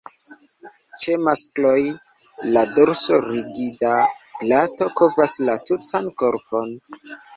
[1.01, 1.73] Ĉe maskloj,
[2.55, 3.93] la dorsa rigida
[4.41, 6.75] plato kovras la tutan korpon.